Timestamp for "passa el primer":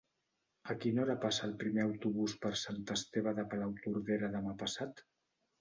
1.25-1.83